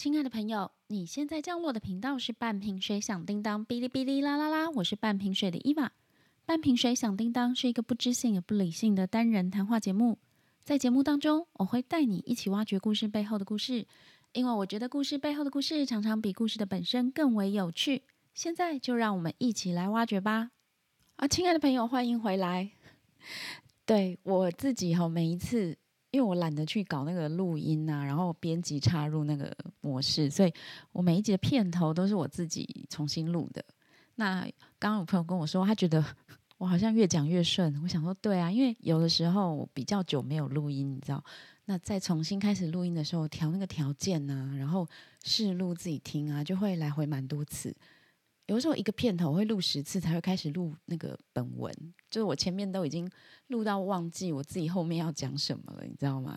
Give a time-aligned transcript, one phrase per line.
[0.00, 5.92] 亲爱的朋友，你现在降落的频道是半瓶水响叮当，哔哩哔哩啦啦啦，我是半瓶水的伊娃。
[6.46, 10.16] 半瓶水响叮当是一个不知性也不理性的单人谈话节目，
[10.64, 13.86] 在节目当中，我会带你一起挖掘故事背后的故事，
[14.32, 18.04] 因为我觉得故事背后的故事常常比故事的本身更为有趣。
[18.32, 20.50] 现在就让我们一起来挖掘吧！
[21.16, 22.70] 啊，亲爱的朋友，欢迎回来。
[23.84, 25.76] 对我自己哈，每一次。
[26.10, 30.52] 因为我懒得去搞那个录音啊，然后编辑插入那个模式，所以
[30.92, 33.64] 我每一集的片头都是我自己重新录的。
[34.16, 34.42] 那
[34.78, 36.04] 刚刚有朋友跟我说，他觉得
[36.58, 37.74] 我好像越讲越顺。
[37.82, 41.24] 我想说，对啊，因为有的时候比较久没有录音，你知道，
[41.64, 44.86] 那再重新开始录音的时候，调那个条件啊，然后
[45.24, 47.74] 试录自己听啊，就会来回蛮多次。
[48.50, 51.72] 有时候一个片头会录十次才会开始录那个本文，
[52.10, 53.08] 就是我前面都已经
[53.46, 56.36] 录到忘记我自己后面要讲什么了，你知道吗？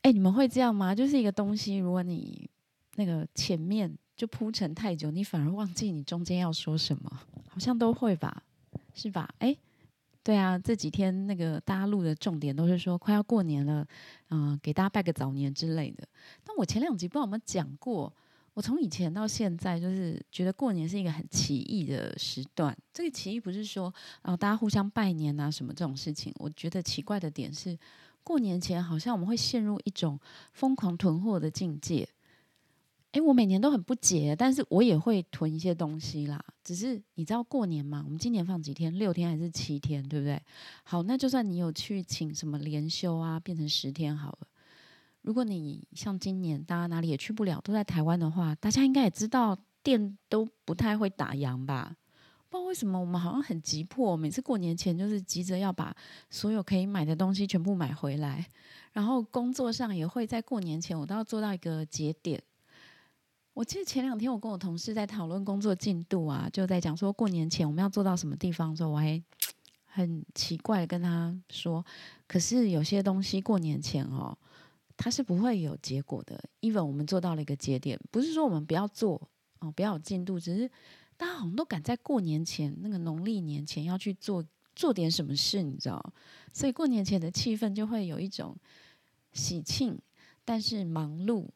[0.00, 0.94] 哎，你们会这样吗？
[0.94, 2.48] 就是一个东西，如果你
[2.94, 8.42] 那个前面就铺陈太久，你反而忘记你中间要说什么，好像都会吧？
[8.94, 9.28] 是吧？
[9.40, 9.54] 哎，
[10.22, 13.86] 对啊，这几天那个大家录的重点都是说快要过年了，
[14.30, 16.08] 嗯，给大家拜个早年之类的。
[16.42, 18.10] 但我前两集不知道有没有讲过。
[18.54, 22.76] 我从以前到现在，就是觉得过年是一个很奇异的时段。
[22.92, 26.32] 这个奇异不是说啊，大家互相拜年啊什么这种事情。
[26.36, 27.78] 我觉得奇怪的点是，
[28.22, 30.18] 过年前好像我们会陷入一种
[30.52, 32.08] 疯狂囤货的境界。
[33.12, 36.40] 诶，我每年都很不解，但是我也会囤一些东西啦。
[36.62, 38.02] 只是你知道过年嘛？
[38.04, 38.96] 我们今年放几天？
[38.96, 40.00] 六天还是七天？
[40.08, 40.40] 对不对？
[40.84, 44.46] 好，那就算你有去请什么连休啊，变成十天好了。
[45.22, 51.94] 如果你像今年大家哪里也去不了，都在台湾的话，大家应该也知道店都不太会打烊吧？
[52.48, 55.94] 不知道为什么我们好像很急迫，每次过年前就是急着要把
[56.30, 58.44] 所有可以买的东西全部买回来，
[58.92, 62.42] 然后工作上也会在过年前我都要做到一个节点。
[63.52, 69.22] 我记得前两天我跟我同事在讨论工作进度啊，就在讲说过年前我们要做到什么地方的时候，我还
[69.84, 71.84] 很奇怪跟他说，
[72.26, 74.36] 可是有些东西过年前哦。
[75.02, 76.38] 它是不会有结果的。
[76.60, 79.18] even 我们做到了一个节点，不是说我们不要做
[79.60, 80.68] 哦，不要有进度，只是
[81.16, 84.44] 大家好像都赶在过年前那个农历年前要去做
[84.76, 86.12] 做点什么事，你知道？
[86.52, 88.54] 所以过年前的气氛就会有一种
[89.32, 89.98] 喜庆，
[90.44, 91.48] 但是忙碌，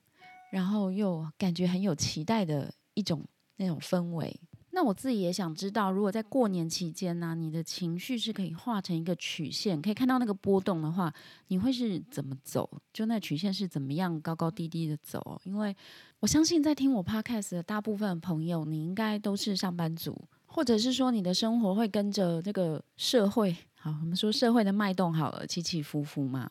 [0.51, 3.23] 然后又感觉很有期待的一种
[3.57, 4.41] 那种氛围。
[4.75, 11.15] 那我自己也想知道，如果在过年期间呢，你的情绪是可以画成一个曲线，可以看到那个波动的话，
[11.47, 12.69] 你会是怎么走？
[12.93, 15.41] 就那曲线是怎么样高高低低的走？
[15.45, 15.75] 因为
[16.19, 26.51] 我相信在听我 podcast 的大部分朋友，你应该都是上班族，或者是说你的生活会跟着这个社会，好，我们说社会的脉动好了，起起伏伏嘛。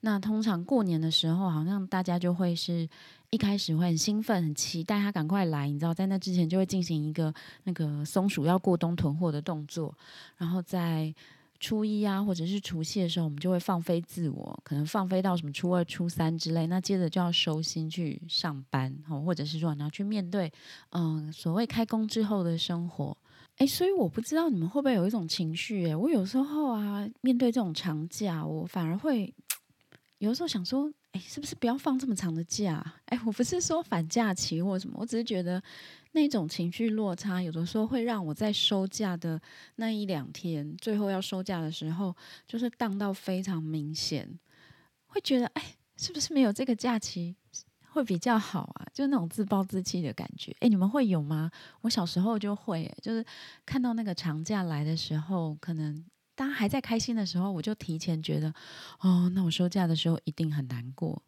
[0.00, 2.86] 那通常过年的时候，好像大家就会是
[3.30, 7.32] 一开始会很兴奋、很期待他赶快来，你知道，在那之前就会进行一个
[7.64, 9.96] 那个松鼠要过冬囤货的动作，
[10.36, 11.14] 然后在
[11.58, 20.52] 初一啊或者是除夕的时候，我们就会放飞自我，可能放飞到什么初二、初三之类，那接着就要收心去上班，哦，或者是说你要去面对
[20.90, 23.16] 嗯所谓开工之后的生活，
[23.58, 29.32] 诶，所以我不知道你们会不会有一种情绪，诶，我有时候啊面对这种长假，我反而会。
[30.18, 32.82] 有时候想说，哎，是不是不要放这么长的假？
[33.04, 35.62] 哎，我不是说反假期或什么，我只是觉得
[36.12, 39.38] 那种情绪落差，有的时候会让我在收假的
[39.74, 42.16] 那一两天，最后要收假的时候，
[42.48, 44.26] 就是荡到非常明显，
[45.04, 47.36] 会觉得，哎，是不是没有这个假期
[47.96, 48.86] 会比较好啊？
[48.92, 50.54] 就那种自暴自弃的感觉。
[50.60, 51.50] 哎，你们会有吗？
[51.80, 53.24] 我小时候就会，就是
[53.64, 56.04] 看到那个长假来的时候，可能。
[56.38, 58.52] 大家还在开心的时候，我就提前觉得，
[59.00, 61.22] 哦，那我收假的时候一定很难过。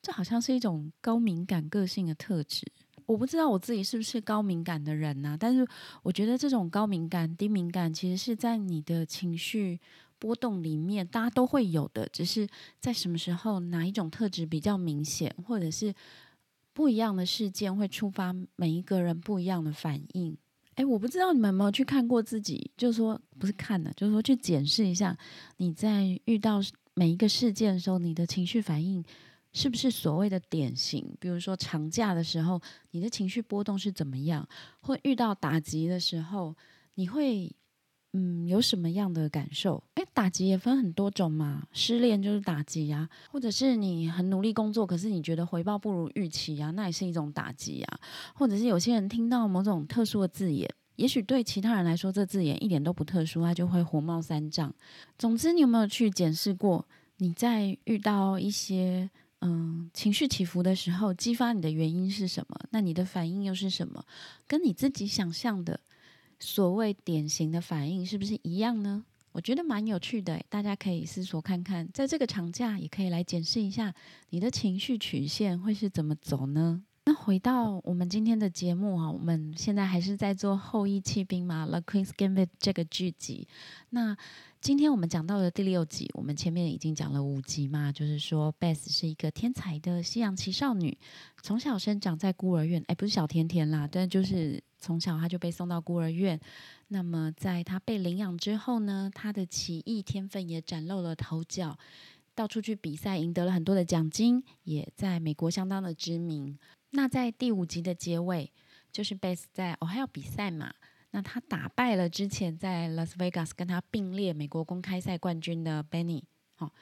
[0.00, 2.66] 这好像是一种高敏感个性的特质。
[3.04, 5.36] 我不知道我自己是不是高敏感的人呢？
[5.38, 5.68] 但是
[6.02, 9.78] 我觉得这种高敏感、低敏感，其实是在你的情绪
[10.18, 12.08] 波动里面，大家都会有的。
[12.08, 12.48] 只是
[12.80, 15.94] 在什么时候，哪一种特质比较明显，或者是
[16.72, 20.36] 不一样的事件会触发每一个人不一样的反应。
[20.74, 25.16] 哎，我不知道你们有没有去看过自己，就是说不是看的，就是说去检视一下
[25.56, 26.60] 你在遇到
[26.94, 29.04] 每一个事件的时候，你的情绪反应
[29.52, 31.16] 是不是所谓的典型？
[31.18, 32.60] 比如说长假的时候，
[32.92, 34.48] 你的情绪波动是怎么样？
[34.80, 36.54] 或遇到打击的时候，
[36.94, 37.50] 你会
[38.12, 39.82] 嗯有什么样的感受？
[40.18, 48.00] 打击也分很多种嘛，失恋就是打击啊，或者是你很努力工作，可是你觉得回报不如预期啊，那也是一种打击啊。
[48.34, 50.68] 或者是有些人听到某种特殊的字眼。
[50.96, 54.74] 也许对其他人来说，这字眼一点都不特殊，他就会火冒三丈。
[55.16, 56.84] 总之，你有没有去检视过？
[57.18, 62.58] 你在遇到一些嗯，情绪起伏的时候，激发你的原因是什么？
[62.70, 64.04] 那你的反应又是什么？
[64.48, 65.78] 跟你自己想象的
[66.40, 69.04] 所谓典型的反应是不是一样呢？
[69.38, 73.94] 我觉得蛮有趣的，大家可以思索看看，在这个长假也可以来检视一下
[74.30, 76.82] 你的情绪曲线会是怎么走呢？
[77.04, 83.46] 那回到我们今天的节目啊，我们现在还是在做《后羿弃兵》嘛，《The Queen's Gambit》这个剧集。
[83.90, 84.16] 那
[84.60, 90.98] 今天我们讲到的第六集，我们前面已经讲了五集嘛，就是说 Beth 是一个天才的西洋棋少女，
[91.44, 96.38] 从小生长在孤儿院，哎，不是小甜甜啦，但就是从小他就被送到孤儿院。
[96.88, 101.76] 那么在他被领养之后呢，他的棋艺天分也崭露了头角，
[102.34, 106.58] 到处去比赛，赢得了很多的奖金，也在美国相当的知名。
[106.90, 108.50] 那在第五集的结尾，
[108.90, 110.72] 就是 Beth 在 Ohio 比赛嘛。
[111.10, 116.22] 那他打败了之前在 Las Vegas 跟他并列美国公开赛冠军的 Benny，
[116.54, 116.72] 好，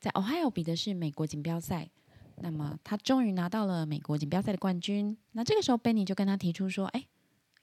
[0.00, 1.90] 在 Ohio 比的是美国锦标赛，
[2.36, 5.16] 那么他终于拿到了美国锦标赛的冠军。
[5.32, 7.06] 那这个时候 Benny 就跟他提出说：“哎，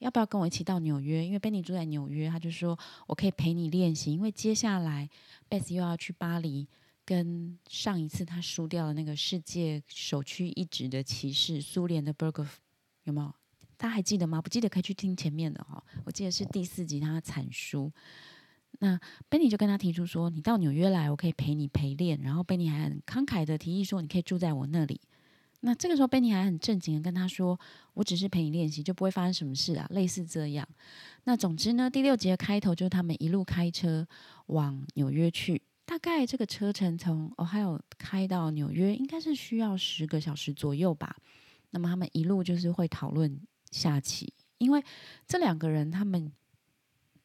[0.02, 1.24] 要不要跟我一起到纽约？
[1.24, 2.76] 因为 Benny 住在纽约，他就说
[3.06, 5.08] 我可以陪你练习，因为接下来
[5.48, 6.68] Beth 又要去巴黎，
[7.04, 12.44] 跟上一次他输掉了那个世界首屈一指的骑士苏联的 Berg，
[13.04, 13.32] 有没有？”
[13.78, 14.42] 他还记得吗？
[14.42, 15.82] 不记得可以去听前面的哈。
[16.04, 17.92] 我记得是第四集他惨输，
[18.80, 18.98] 那
[19.30, 25.00] Benny 就跟他提出说：“你到纽约来，我可以陪你陪练。”然后 Benny 还很慷慨的提议说：“你可以住在我那里。”
[25.64, 27.58] 那这个时候贝尼还很正经的跟他说
[27.94, 30.68] ：“我只是陪你练习，就不会发生什么事啊。”类似这样。
[31.24, 34.06] 那总之呢，第六集的开头就是他们一路开车
[34.46, 41.16] 往纽约去，大概这个车程从 Ohio 开到纽约应该是需要十个小时左右吧。
[41.70, 43.40] 那么他们一路就是会讨论。
[43.70, 44.84] 下棋，因为
[45.26, 46.30] 这两个人他们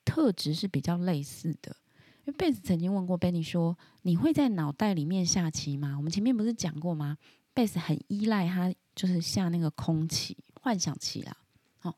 [0.06, 1.76] 特质是比较类似的。
[2.24, 7.18] 因为贝斯曾经问过 Benny 说：“你会在脑袋里面下棋吗？”我们前面不是讲过吗？
[7.58, 11.36] 贝斯很依赖他，就是下那个空棋、幻想棋啦。
[11.82, 11.96] 哦，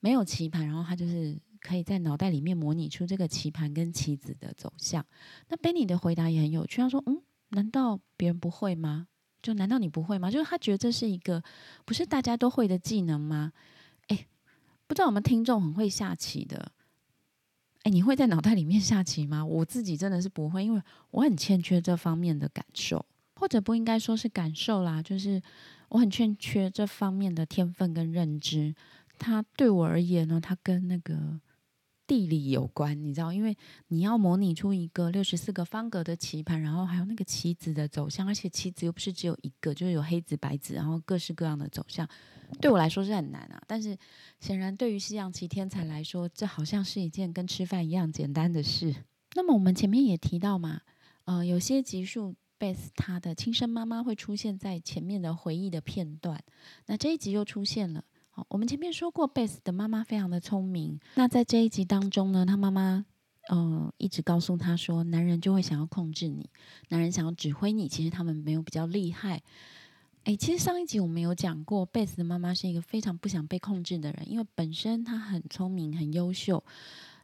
[0.00, 5.06] 没有棋盘，然后他就是可以在脑袋里面模拟出这个棋盘跟棋子的走向。
[5.46, 9.06] 那 Benny 的回答也很有趣，他说：“嗯，难道别人不会吗？
[9.40, 10.32] 就难道你不会吗？
[10.32, 11.44] 就是他觉得这是一个
[11.84, 13.52] 不是大家都会的技能吗？”
[14.88, 16.72] 不知道我们听众很会下棋的，
[17.82, 19.46] 哎，你会在脑袋里面下棋吗？
[19.46, 23.04] 我自己真的是不会，因为我很欠缺这方面的感受，
[23.38, 25.40] 或者不应该说是感受啦，就是
[25.90, 28.74] 我很欠缺这方面的天分跟认知。
[29.18, 31.40] 它对我而言呢，它跟那个。
[32.08, 33.54] 地理有关，你知道，因为
[33.88, 42.08] 你要模拟出一个六十四个方格的棋盘，然后还有那个棋子的走向，而且棋子又不是只有一个，就是有黑子、白子，然后各式各样的走向，
[42.62, 43.62] 对我来说是很难啊。
[43.66, 43.94] 但是
[44.40, 48.94] 显然对于西洋棋天才来说，这好像是一件跟吃饭一样简单的事。
[49.34, 50.80] 那么我们前面也提到嘛，
[51.26, 56.42] 呃，有些级数贝斯他的亲生妈妈会出现在前面的回忆的片段，
[56.86, 58.04] 那这一集又出现了。
[58.30, 60.98] 好我们前面说过，贝斯的妈妈非常的聪明。
[61.14, 63.06] 那在这一集当中呢，他妈妈
[63.50, 66.50] 嗯一直告诉他说，男人就会想要控制你，
[66.88, 67.88] 男人想要指挥你。
[67.88, 69.42] 其实他们没有比较厉害。
[70.24, 76.62] 诶，其实上一集我们有讲过，贝斯的妈妈是一个非常不想被控制的人，因为本身她很聪明、很优秀，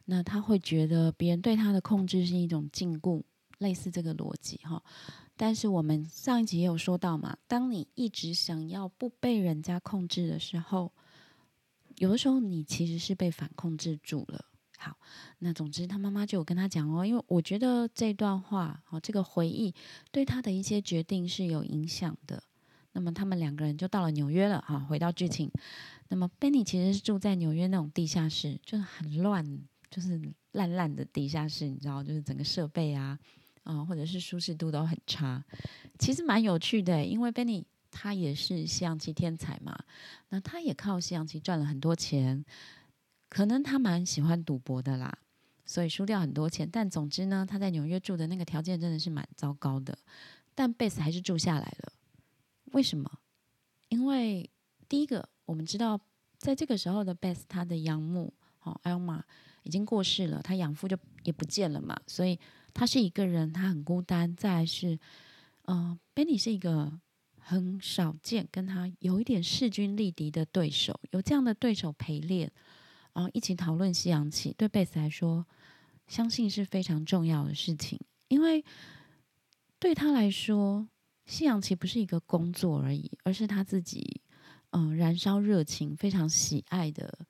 [0.05, 3.21] 那他会觉得别人对他的控制是一种禁锢，
[3.59, 4.81] 类似这个逻辑哈。
[5.37, 10.91] 但是我们上一集也有说到嘛，当你一直想要不被人家控制的时候。
[11.97, 14.43] 有的时候，你其实是被反控制住了。
[14.77, 14.97] 好，
[15.39, 19.73] 那总之，他妈妈就有跟他讲哦，因为我觉得这段话，哦，这个回忆
[20.11, 22.43] 对他的一些决定是有影响的。
[22.91, 24.61] 那么，他们两个人就到了纽约了。
[24.67, 25.49] 哈，回到剧情，
[26.09, 30.21] 那么 Benny 其实是住在纽约那种地下室，就是很乱，就是
[30.51, 33.17] 烂烂的地下室，你知道，就是整个设备啊，
[33.65, 35.43] 啊，或者是舒适度都很差。
[35.99, 37.65] 其实蛮有趣的，因为 Benny。
[37.97, 39.73] 他也是西洋棋天才嘛，
[40.27, 42.43] 那他也靠西洋棋赚了很多钱，
[43.29, 45.17] 可能他蛮喜欢赌博的啦，
[45.63, 46.69] 所以输掉很多钱。
[46.69, 49.97] 但总之呢，他在纽约住的那个条件真的是蛮糟糕的，
[50.53, 51.93] 但贝斯还是住下来了。
[52.73, 53.09] 为什么？
[53.87, 54.49] 因为
[54.89, 55.97] 第一个，我们知道
[56.37, 59.23] 在这个时候的贝斯，他的养母哦艾玛
[59.63, 62.37] 已经过世了，他养父就也不见了嘛，所以
[62.75, 64.35] 他是一个人，他很孤单。
[64.35, 64.99] 再是，
[65.63, 66.99] 嗯，Benny 是一个。
[67.47, 72.51] 很少见跟他有一点势均力敌的对手，有这样的对手陪练，
[73.13, 75.45] 然后一起讨论西洋棋，对贝斯来说，
[76.07, 77.99] 相信是非常重要的事情。
[78.29, 78.65] 因为
[79.77, 80.87] 对他来说，
[81.27, 84.21] 西洋棋不是一个工作而已，而是他自己
[84.71, 87.27] 嗯燃烧热情、非常喜爱的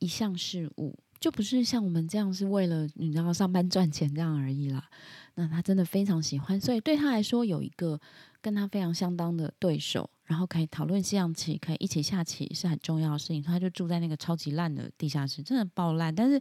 [0.00, 4.88] 一项事物，就不是像我们这样是为了你知道上班赚钱这样而已啦。
[5.34, 8.00] 那他真的非常喜欢，所以对他来说有一个。
[8.40, 13.42] 跟他非常相当的对手，然后可以讨论西洋棋，可以一起下棋是很重要的事情。
[13.42, 16.14] 他就住在那个超级烂的地下室，真的爆烂。
[16.14, 16.40] 但是，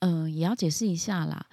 [0.00, 1.46] 嗯，也要解释一下啦。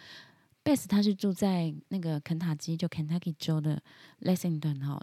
[0.62, 3.82] 贝斯他是住在那个肯塔基，就 Kentucky 州的
[4.20, 5.01] Lexington 哈，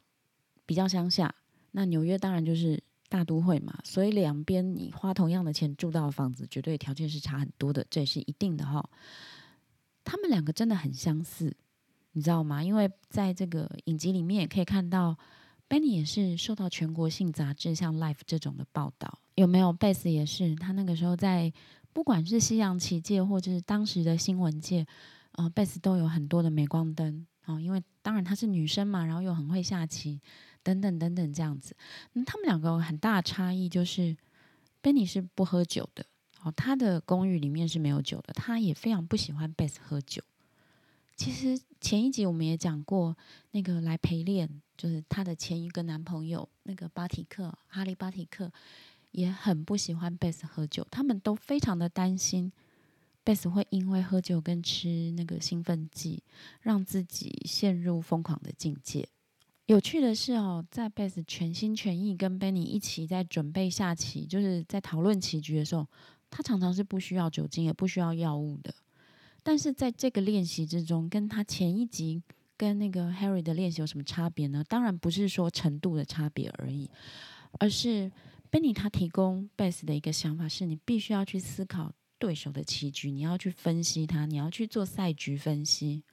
[0.67, 1.35] 比较乡下。
[1.71, 2.79] 那纽约当然就是
[3.12, 8.83] 大都会嘛，所以两边你花同样的钱住到的房子，绝对条件是差很多的，这也是一定的哈。
[10.02, 11.54] 他们两个真的很相似，
[12.12, 12.64] 你知道吗？
[12.64, 15.14] 因为在这个影集里面也可以看到
[15.69, 19.71] ，Benny 也是受到全国性杂志像 Life 这种的报道，有没有？
[19.73, 21.52] 贝斯也是，他那个时候在
[21.92, 24.87] 不管是西洋棋界或者是当时的新闻界。
[25.35, 30.21] 呃，贝斯都有很多的镁光灯哦，因为当然她是女生嘛，然后又很会下棋，
[30.62, 31.76] 等等等等这样子。
[32.12, 34.16] 那他们两个很大的差异就是
[34.81, 36.04] b e n n y 是不喝酒的，
[36.42, 40.23] 哦，他的公寓里面是没有酒的，他也非常不喜欢贝斯喝酒。
[41.14, 43.16] 其实前一集我们也讲过，
[43.50, 48.50] 那个来陪练就是他的前一个男朋友，那个巴提克哈利巴提克
[49.11, 52.50] 也很不喜欢贝斯喝酒，他们都非常的担心。
[53.25, 56.25] 贝斯会因为喝酒跟吃那个兴奋剂，
[56.61, 59.09] 让自己陷入疯狂的境界。
[59.66, 65.87] 有趣的是哦，在贝斯全心全意跟 Benny 一起在准备下棋，就是在讨论棋局的时候，
[66.31, 68.75] 他常常是不需要酒精，也不需要药物的。
[69.42, 72.23] 但是在这个练习之中，跟他前一集
[72.57, 74.64] 跟那个 Harry 的练习有什么差别呢？
[74.69, 76.90] 当然不是说程度的差别而已，
[77.59, 78.11] 而是
[78.50, 81.92] Benny 他提供贝斯的一个想法是：你必须要去思考。
[82.19, 86.04] 对手的棋局，你要去分析他，你要去做赛局分析。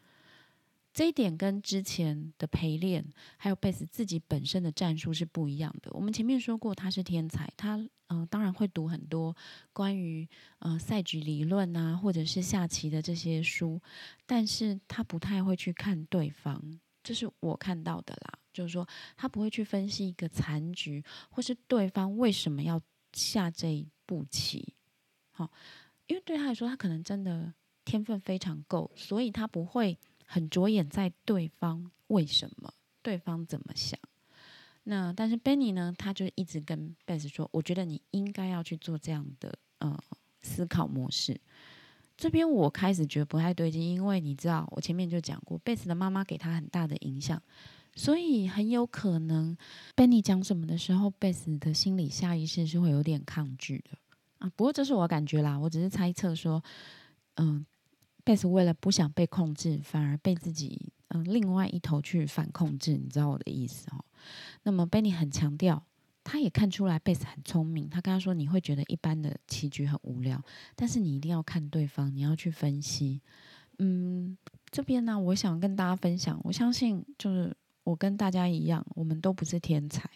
[0.91, 3.05] 这一点跟之前的陪练，
[3.38, 5.91] 还有贝斯自己本身的战术是不一样的。
[5.93, 7.77] 我们前面说过，他是天才，他
[8.08, 9.36] 嗯，当然会读很多
[9.72, 10.27] 关于
[10.60, 13.79] 呃赛局理论啊，或者是下棋的这些书，
[14.25, 18.39] 但是他不太会去看对方，这是我看到的啦。
[18.51, 22.81] 就是说，他不会去分析一个残局，或是对方为什么要
[23.13, 24.74] 下这一步棋，
[25.31, 25.51] 好。
[26.08, 27.53] 因为对他来说，他可能真的
[27.86, 29.96] 天分非常够，所以他不会
[30.31, 32.71] 很着眼在对方为什么、
[33.01, 34.00] 对方怎么想。
[34.83, 39.98] 那但是 Benny 呢，他就一直跟贝斯说：“我觉得你应该要去做这样的呃
[40.43, 41.41] 思考模式。”
[42.15, 47.41] 这边我开始觉得不太对劲，因为你知道，我前面就讲过，贝斯的妈妈给他很大的影响，
[47.95, 49.57] 所以很有可能
[49.95, 53.98] Benny 讲什么的时候，贝斯的心理下意识是会有点抗拒的。
[54.38, 56.63] 啊，不过这是我感觉啦，我只是猜测说，
[57.36, 57.65] 嗯，
[58.24, 64.04] 贝斯为了不想被控制，反而被自己嗯另外一头去反控制，你知道我的意思哦？
[64.64, 65.84] 那么贝尼很强调，
[66.24, 70.42] 他也看出来贝斯很聪明，他跟他说你会觉得一般的棋局很无聊，
[70.76, 73.22] 但是你一定要看对方，你要去分析。
[73.80, 74.38] 嗯，
[74.70, 80.08] 这边呢，我想跟大家分享，我相信就是我跟大家一样，我们都不是天才，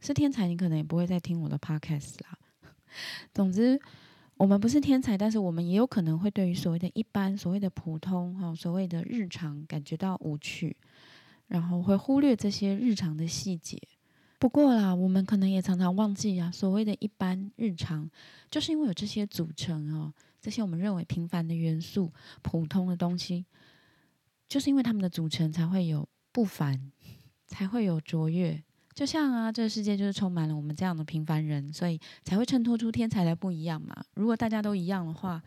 [0.00, 2.38] 是天才你可能也不会再听我的 Podcast 啦。
[3.34, 3.78] 总之，
[4.38, 10.76] 我们不是天才，但是我们也有可能会对于所谓的一般、所谓的普通、哈、所谓的日常感觉到无趣，
[11.48, 13.76] 然后会忽略这些日常的细节。
[14.38, 18.08] 不过啦，我们可能也常常忘记啊，所谓的一般日常，
[18.48, 23.44] 就是因为有这些组成哦，这些我们认为平凡的元素、普通的东西，
[24.48, 26.92] 就是因为它们的组成才会有不凡，
[27.48, 28.62] 才会有卓越。
[28.98, 33.94] 就像啊，这个世界就是充满了我们这样的平凡人，所以才会衬托出天才的不一样嘛。
[34.14, 35.40] 如果大家都一样的话，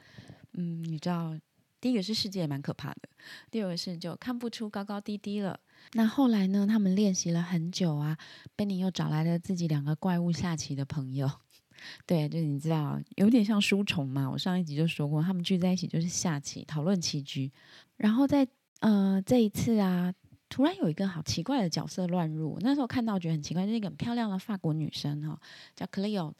[0.54, 1.38] 嗯，你知道，
[1.82, 3.10] 第一个是世界也蛮可怕的，
[3.52, 5.60] 第二个是就看不出高高低低了。
[5.92, 8.18] 那后来呢，他们练习了很久啊
[8.56, 11.30] 贝尼又找来了自己两个怪物下棋的朋友，
[12.08, 14.32] 对，就是你知道，有点像书虫嘛。
[14.32, 17.52] 我上一集就说过，他们聚在一起就是下棋，讨论棋局。
[17.98, 18.48] 然后在
[18.80, 20.14] 呃这一次啊。
[20.52, 25.40] 突然有一个好奇怪的角色乱入，那时候看到觉得很奇怪，就是一个很漂亮的法国女生哈，
[25.74, 26.34] 叫 Cleo，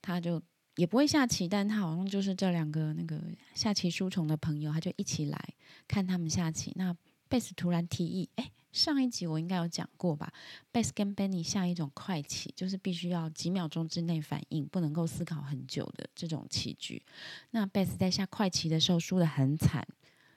[0.00, 0.42] 她就
[0.76, 3.20] 也不会下棋，但她好像就是这两个那个
[3.54, 5.38] 下棋书虫的朋友，她就一起来
[5.86, 6.72] 看他们下棋。
[6.76, 6.96] 那
[7.28, 10.32] 贝斯突然提议，哎，上一集我应该有讲过吧？
[10.72, 17.02] 贝斯跟 Benny 下一种快棋，就是必须要几秒钟之内反应，不能够思考很久的这种棋局。
[17.50, 19.86] 那贝斯在下快棋的时候输得很惨。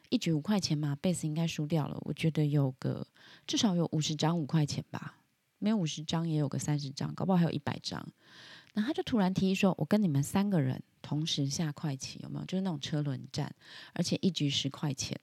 [0.10, 1.98] 一局五块钱嘛，贝斯应该输掉了。
[2.02, 3.08] 我觉得有个
[3.51, 5.17] 至少有五十张五块钱吧，
[5.60, 8.01] 没有五十张也有个三十张，搞不好还有一百张。
[8.75, 12.46] 那他就突然提议说：“我跟你们三个人同时下快棋，有没有？
[12.46, 13.53] 就是那种车轮战，
[13.91, 15.20] 而且一局十块钱。”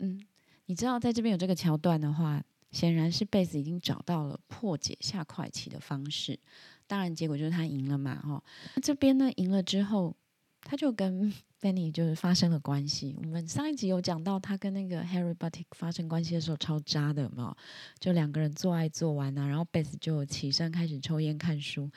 [0.00, 0.22] 嗯，
[0.66, 6.38] 你知道在这边有这个桥段的话，显然是贝斯已经找到了破解下快棋的方式。
[6.86, 8.44] 当然，结果就是他赢了嘛，哈。
[8.74, 10.14] 那这边呢，赢了之后，
[10.60, 13.14] 他就跟 Benny 就是发生了关系。
[13.18, 17.54] 我们上一集有讲到他跟那个 Harry Buttik 发生关系的时候超渣的嘛，
[17.98, 21.90] 就两个人做爱做完啊，然后 Beth 就起身开始抽烟看书。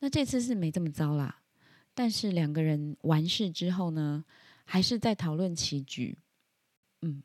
[0.00, 1.40] 那这次是没这么糟啦，
[1.94, 4.22] 但是两个人完事之后呢，
[4.64, 6.18] 还是在讨论棋局。
[7.00, 7.22] 嗯，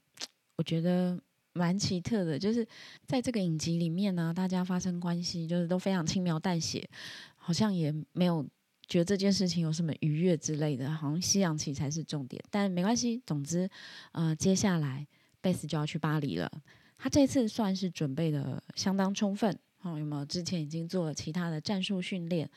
[0.56, 1.20] 我觉得
[1.52, 2.66] 蛮奇特的，就是
[3.06, 6.90] 在这个影集里面呢，大家发生关系就是都非常轻描淡写，
[7.36, 8.48] 好像也没有。
[8.92, 13.22] 觉得这件事情有什么愉悦之类的，好像西洋棋才是重点，但没关系。
[13.26, 13.70] 总之，
[14.12, 15.08] 呃，接下来
[15.40, 16.52] 贝斯就要去巴黎了。
[16.98, 20.26] 他这次算是准备的相当充分，哦，有没有？
[20.26, 22.50] 之前已经做了其他的战术训练，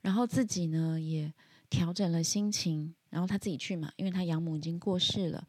[0.00, 1.32] 然后自己呢也
[1.70, 5.46] 调整了心情，然后他自己去嘛，因为他养母已经过世了。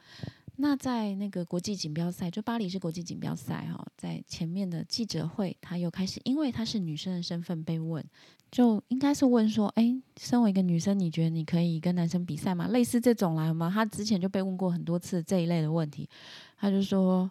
[0.57, 8.03] 那在那个国际锦标赛，就巴黎是国际锦标赛哈，在前面的记者会，他又开始，因为她是女生的身份被问。
[8.49, 12.67] 就应该是问说，哎，身为一个女生，你觉得你可以跟男生比赛吗？
[12.69, 13.69] 类似这种来吗？
[13.71, 16.09] 他之前就被问过很多次这一类的问题，
[16.57, 17.29] 他就说，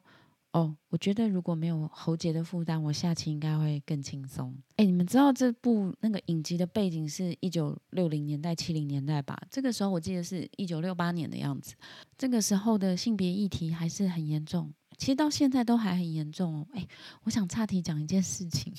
[0.57, 4.57] 哦，我觉得如果没有喉结的负担，我下期应该会更轻松。
[4.77, 9.39] 哎，你们知道这部那个影集的背景是一九六零年代、七零年代吧？
[9.51, 11.75] 这个时候我记得是一九六八年的样子，
[12.17, 16.67] 这个时候的性别议题还是很严重，其实到现在都还很严重哦。
[16.73, 16.89] 哎，
[17.25, 18.73] 我想岔题讲一件事情。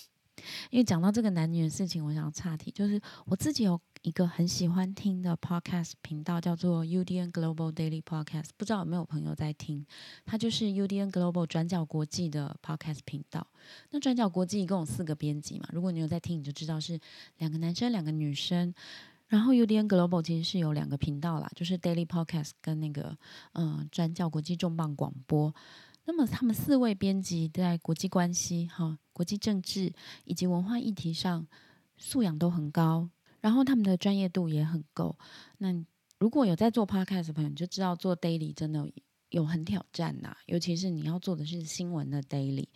[0.70, 9.86] 因为讲到这个男女的事情，我想要岔题，就是我自己有一个很喜欢听的 podcast 频道，叫做 UDN Global Daily Podcast，不知道有没有朋友在听？
[10.26, 13.46] 它就是 UDN Global 转角国际的 podcast 频道。
[13.90, 16.98] 那转角国际一共有四个编辑嘛，如果你有在听，你就知道是
[17.40, 18.74] 两个男生，两个女生。
[19.28, 23.18] 然后 UDN Global 其实是有两个频道啦，就是 Daily Podcast 跟那个
[23.56, 25.54] 嗯转角国际重磅广播。
[26.06, 29.92] 那么他们四位编辑在国际关系、哈国际政治
[30.24, 31.46] 以及文化议题上
[31.98, 33.10] 素养都很高，
[33.42, 35.18] 然后他们的专业度也很够。
[35.58, 35.74] 那
[36.20, 38.90] 如果有在做 podcast 的朋友，你就知道做 daily 真的
[39.30, 42.68] 有很挑战呐，尤其是你要做的是新闻的 daily。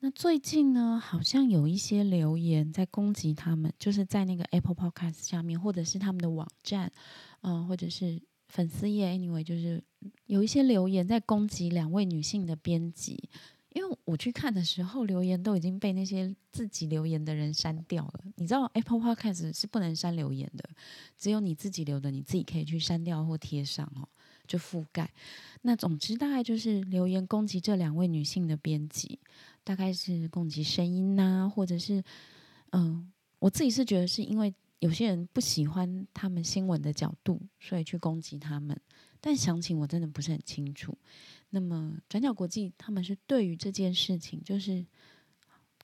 [0.00, 6.92] 那最近呢，好像有一些留言在攻击他们，就是在那个 Apple Podcast 下面，或者是他们的网站，
[7.42, 8.22] 嗯，或者是。
[8.46, 9.82] 粉丝页，anyway，就是
[10.26, 13.28] 有一些留言在攻击两位女性的编辑，
[13.70, 18.23] 因为我去看的时候，留言都已经被那些自己留言的人删掉了。
[18.44, 20.68] 你知道 Apple Podcast 是不能删留言的，
[21.16, 24.06] 只有你自己留的，你自己可以去删掉或贴上哦，
[24.46, 25.10] 就覆盖。
[25.62, 29.18] 那总之大概就是留言攻击这两位女性的编辑，
[29.64, 32.04] 大概是攻击声音呐，或者是
[32.72, 34.54] 嗯，我自己是觉得是因为。
[34.80, 38.78] 有些人不喜欢他们新闻的角度，所以去攻击他们。
[39.18, 40.94] 但详情我真的不是很清楚。
[41.48, 44.84] 那么转角国际他们是对于这件事情，就是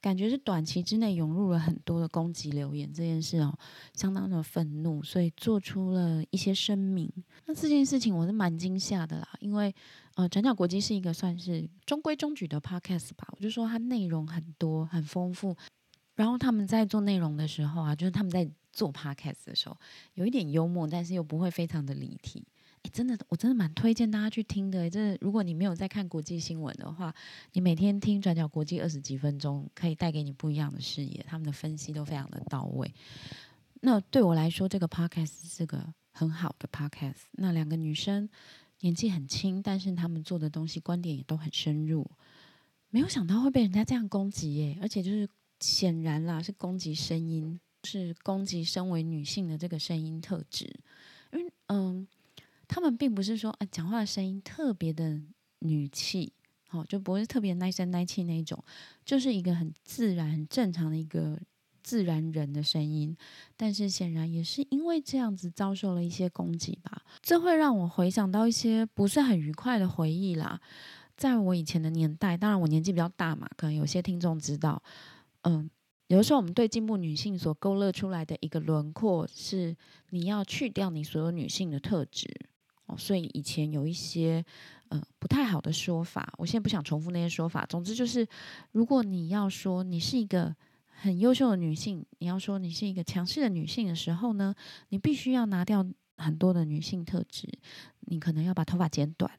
[0.01, 3.57] 感觉是短期之内涌入了很多的攻击留言这件事哦，
[3.93, 7.07] 相当的愤怒，所以做出了一些声明。
[7.45, 9.73] 那这件事情我是蛮惊吓的啦，因为
[10.15, 15.55] 呃转角国际是一个算是中规中矩的 podcast 吧，我就说它内容很多很丰富，
[16.15, 18.49] 然后他们在做内容的时候啊，就是他们在。
[18.73, 19.77] 做 podcast 的时候，
[20.13, 22.47] 有一点幽默，但是又不会非常的离题。
[22.89, 24.89] 真的，我真的蛮推荐大家去听的。
[24.89, 27.13] 这如果你没有在看国际新闻的话，
[27.53, 31.23] 你每天听转角国际二十几分钟，可以带给你不一样的视野。
[31.27, 32.93] 他们的分析都非常的到位。
[33.81, 37.23] 那对我来说，这个 podcast 是个很好的 podcast。
[37.31, 38.29] 那两个女生
[38.79, 42.09] 年纪很轻，但是她们做的东西观点也都很深入。
[42.89, 45.27] 没有想到会被人家这样攻击耶，而且就是
[45.59, 47.59] 显然啦，是攻击声音。
[47.83, 50.71] 是攻击身为女性的这个声音特质，
[51.33, 52.07] 因为嗯，
[52.73, 55.21] 他们并不是说啊，讲话的声音特别的
[55.59, 56.31] 女气，
[56.69, 58.63] 好就不会特别耐声耐气那一种，
[59.03, 61.37] 就是一个很自然、很正常的一个
[61.83, 63.13] 自然人的声音。
[63.57, 70.61] 但是显然也是因为这样子遭受了一些攻击吧，这会让我回想到一些不是很愉快的回忆啦。
[71.17, 74.81] 在我以前的年代，当然我年纪比较大嘛，可能有些听众知道，
[75.41, 75.69] 嗯。
[76.07, 79.73] 有的时候，我们对进步女性所勾勒出来的一个轮廓是，
[80.09, 82.29] 你要去掉你所有女性的特质
[82.97, 84.43] 所以以前有一些
[84.89, 87.65] 呃不太好的说法，我现在不想重复那些说法。
[87.65, 88.27] 总之就是，
[88.71, 90.55] 如果你要说你是一个
[90.87, 94.53] 很优秀的女性，你要说你是一个强势的女性的时候呢，
[94.89, 95.85] 你必须要拿掉
[96.17, 97.47] 很多的女性特质。
[98.01, 99.31] 你可能要把头发剪短，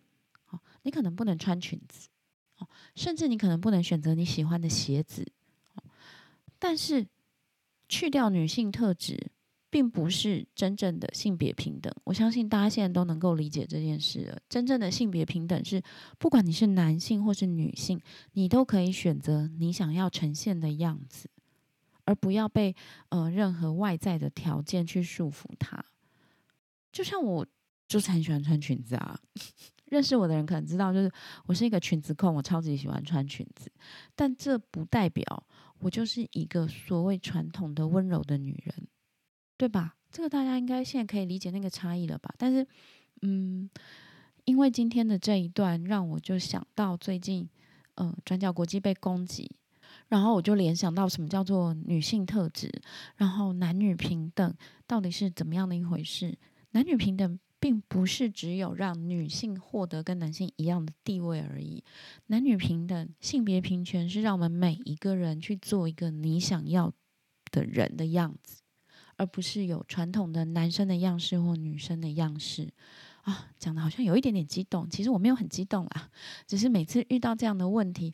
[0.50, 2.08] 哦，你可能不能穿裙子，
[2.58, 5.26] 哦，甚至你可能不能选择你喜欢的鞋子。
[5.74, 5.84] 哦
[6.58, 7.04] 但是，
[7.88, 9.30] 去掉女性特质，
[9.72, 11.90] 并不是真正的性别平等。
[12.04, 14.38] 我相信大家现在都能够理解这件事了。
[14.46, 15.82] 真正的性别平等是，
[16.18, 17.98] 不管你是男性或是女性，
[18.34, 21.26] 你都可以选择你想要呈现的样子，
[22.04, 22.76] 而不要被
[23.08, 25.82] 呃任何外在的条件去束缚它。
[26.92, 27.46] 就像我
[27.88, 29.18] 就是很喜欢穿裙子啊。
[29.86, 31.10] 认识我的人可能知道，就是
[31.46, 33.72] 我是一个裙子控，我超级喜欢穿裙子。
[34.14, 35.46] 但这不代表
[35.78, 38.86] 我就是一个所谓传统的温柔的女人，
[39.62, 39.94] 对吧？
[40.10, 42.34] 这个大家应该现在可以理解那个差异了吧？
[42.36, 42.66] 但是，
[43.20, 43.70] 嗯，
[44.44, 47.48] 因为今天的这一段让我就想到最近，
[47.94, 49.48] 嗯，转角国际被攻击，
[50.08, 52.72] 然后我就联想到什么叫做女性特质，
[53.14, 54.52] 然后男女平等
[54.88, 56.36] 到底是怎么样的一回事？
[56.72, 57.38] 男女平等。
[57.60, 61.84] 并不是只有让女性获得跟男性一样的地位而已，
[62.26, 66.92] 男女平等、性别平权是让我们每一个人去做一个你想要
[67.52, 68.61] 的人的样子，
[69.22, 72.72] 而不是有传统的男生的样式或女生的样式
[73.22, 73.48] 啊。
[73.58, 76.10] 讲的好像有一点点激动，其实我没有很激动啊，
[76.46, 78.12] 只是每次遇到这样的问题，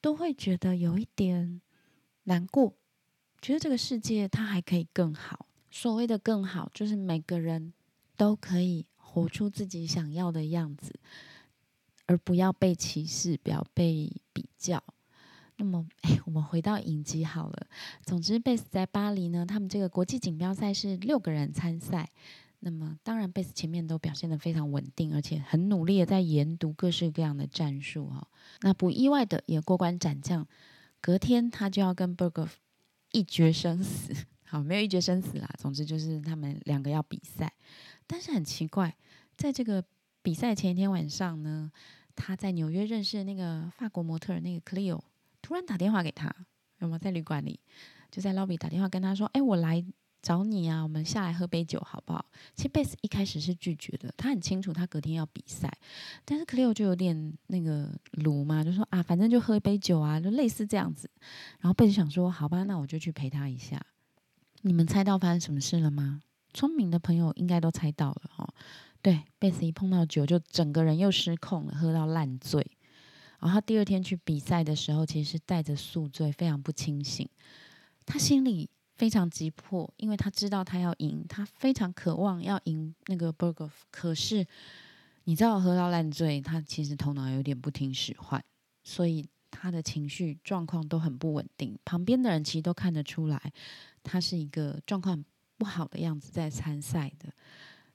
[0.00, 1.60] 都会觉得有一点
[2.24, 2.74] 难过，
[3.40, 5.46] 觉得这个世界它还可以更好。
[5.70, 7.72] 所谓的更好，就是每个人。
[8.18, 10.92] 都可以活出自己想要的样子，
[12.06, 14.82] 而不要被歧视，不要被比较。
[15.58, 17.66] 那么， 哎，我们回到影集好了。
[18.02, 22.08] 总之，贝斯在巴黎呢，他们这个国际锦标赛是六个人参赛。
[22.60, 28.26] 那么，当然贝斯前面都表现的非常稳定，而且很努力的在研读各式各样的战术哈。
[28.62, 30.46] 那不意外的也过关斩将。
[31.00, 32.48] 隔天他就要跟 Berger
[33.12, 34.12] 一决生死。
[34.44, 35.48] 好，没有一决生死啦。
[35.58, 37.52] 总之就是他们两个要比赛。
[38.08, 38.96] 但是很奇怪，
[39.36, 39.84] 在这个
[40.22, 41.70] 比赛前一天晚上呢，
[42.16, 45.00] 他在纽约认识的那个法国模特儿那个 Cleo，
[45.42, 46.34] 突然打电话给他，
[46.78, 47.60] 有没有在旅馆里？
[48.10, 49.84] 就在 lobby 打电话跟他说：“哎，我来
[50.22, 52.24] 找你啊，我们下来喝杯酒好不好？”
[52.56, 55.70] 其实贝斯一开始是拒绝的，他很清楚他隔天要比赛，
[56.24, 61.10] 但是 Cleo 就有点那个鲁嘛，就说：“啊，反正就喝一杯酒啊，就类似这样子。”
[61.60, 63.84] 然后贝斯想说：“好吧，那我就去陪他一下。”
[64.62, 66.22] 你们猜到发生什么事了吗？
[66.54, 68.48] 聪明的朋友应该都猜到了哈，
[69.02, 72.66] 对，贝斯一碰到酒就整个人又失控了，喝到烂醉。
[73.38, 77.28] 然后他第二天去比赛的时候，其实是带着宿醉，非常不清醒。
[78.04, 83.70] 他心里非常急迫，因为他知道他要赢，他非常渴望要赢那个 Burger。
[83.90, 84.46] 可是
[85.24, 88.44] 你知道，喝到烂醉，他其实头脑有点不听使唤，
[88.82, 91.78] 所以他的情绪状况都很不稳定。
[91.84, 93.52] 旁边的人其实都看得出来，
[94.02, 95.24] 他是一个状况。
[95.58, 97.34] 不好的样子在参赛的，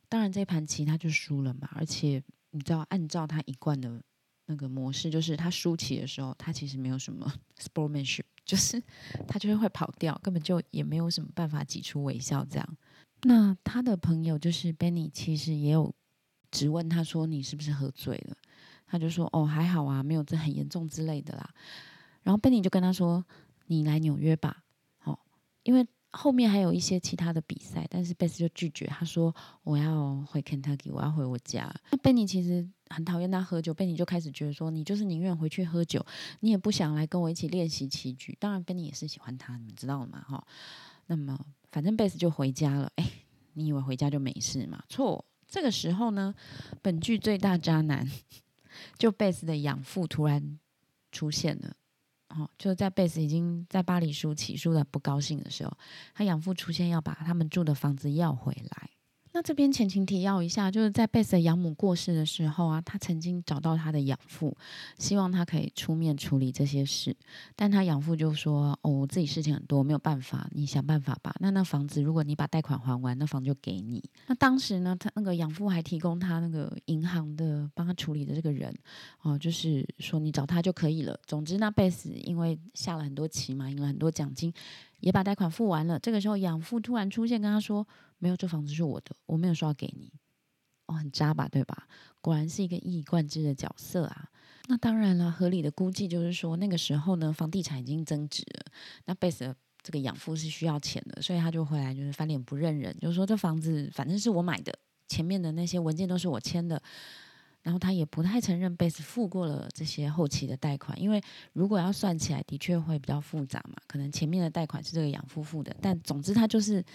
[0.10, 1.70] 当然这盘棋他就输了嘛。
[1.76, 4.04] 而且你知道，按照他一贯的
[4.46, 8.82] 那个模式，就是他输棋的时候，他其实没有什么 sportsmanship， 就是
[9.28, 12.78] 他就是会跑掉，根本就也没有什么办法挤出微笑这样。
[13.24, 15.94] 那他的朋友就是 Benny，其实也有
[16.52, 18.38] 质问他说：“你是不是喝醉了？”
[18.86, 21.50] 他就说：“哦，还好啊，没有这很严重之类的啦。”
[22.24, 23.26] 然后 Benny 就跟他说
[23.68, 24.64] ：“你来纽约吧，
[25.04, 25.18] 哦，
[25.64, 28.86] 因为。”后面还有一些其他的比赛，但是贝斯就拒绝。
[28.86, 36.06] 他说：“我要回 Kentucky，我要回我家。”那贝尼其实很讨厌他喝酒，贝尼就开始觉得说：“你就是宁愿回去喝酒，
[36.42, 40.24] 你也不想来跟我一起练习棋局。”当然，贝尼也是喜欢他，你知道吗？
[40.28, 40.46] 哈，
[41.08, 41.38] 那么
[41.72, 42.92] 反正贝斯就回家了。
[42.98, 43.10] 哎，
[43.54, 44.84] 你以为回家就没事吗？
[44.88, 45.26] 错。
[45.48, 46.34] 这个时候呢，
[46.82, 48.10] 本剧最大渣男
[48.98, 50.60] 就贝斯的养父突然
[51.12, 51.76] 出现了。
[52.36, 55.78] 哦，就在贝斯已经在巴黎输起输的不高兴的时候，
[56.14, 58.90] 他养父出现要把他们住的房子要回来。
[59.36, 64.56] 那这边前情提要一下，就是在贝斯的养母过世的时候啊，他曾经找到他的养父，
[65.00, 67.16] 希望他可以出面处理这些事，
[67.56, 71.36] 但他养父就说：“哦，我自己事情很多，没有办法，你想办法吧。
[71.40, 78.72] 那那房子，如果你把贷款还完，那房就给你。”那当时呢，他那个养父还提供他那个银行的帮他处理的这个人，
[79.24, 81.20] 哦，就是说你找他就可以了。
[81.26, 84.54] 总之，那贝斯因为下了很多棋嘛，赢了很多奖金，
[85.04, 86.00] 也把贷款付完了。
[86.00, 87.86] 这个时候，养父突然出现跟他说。
[88.20, 90.10] 没有，这房子是我的，我没有说要给你。
[90.86, 91.90] 哦，很渣吧，对吧？
[92.22, 94.30] 果然是一个一以贯之的角色啊。
[94.70, 98.72] 那当然了，合理的估计就是说，那个时候呢，房地产已经增值了。
[99.04, 104.74] 那贝斯这个养父是需要钱的，所以他就回来就是翻脸不认人，就说这房子反正是我买的，
[105.10, 106.82] 前面的那些文件都是我签的。
[107.64, 111.20] 然后他也不太承认贝斯付过了这些后期的贷款，因为
[111.54, 113.76] 如果要算起来，的确会比较复杂嘛。
[113.88, 116.86] 可能前面的贷款是这个养父付的，但总之他就是。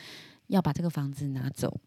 [0.48, 1.78] 要把这个房子拿走，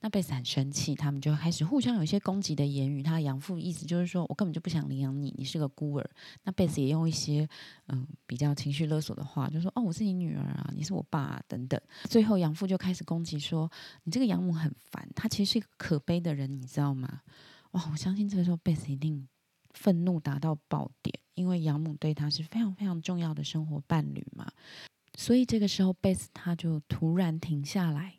[0.00, 3.00] 那贝斯很生气，他们就开始互相有一些攻击的言语。
[3.00, 6.10] 他养父意思就是说我根本就不想领养你，你是个孤儿。
[6.42, 7.48] 那贝斯也用一些
[7.86, 11.80] 嗯比较情绪勒索的话，就说哦我是你女儿啊，你是我爸等等。
[12.10, 13.70] 最后养父就开始攻击说
[14.02, 17.20] 你这个养母很烦，他其实是一个可悲的人，你知道吗？
[17.72, 19.28] 哇，我相信这个时候贝斯一定
[19.70, 24.50] 愤怒达到爆点，因为养母对他是非常非常重要的生活伴侣嘛。
[25.14, 28.18] 所以这个时候，贝斯他就突然停下来，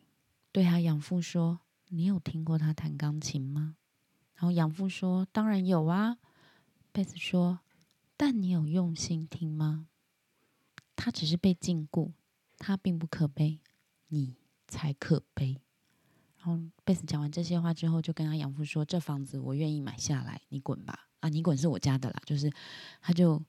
[0.52, 3.76] 对他养父说：“你有听过他弹钢琴吗？”
[4.36, 6.18] 然后养父说：“当然有啊。”
[6.92, 7.60] 贝斯说
[8.16, 9.86] ：“但你有用心听吗？
[10.94, 12.12] 他只是被禁锢，
[12.58, 13.60] 他并不可悲，
[14.08, 14.36] 你
[14.68, 15.60] 才可悲。”
[16.84, 21.08] 贝斯讲完这些话之后，就跟他养父说：“这房子我愿意买下来，你滚吧！
[21.20, 22.52] 啊，你滚是我家的啦。”就是
[23.00, 23.42] 他就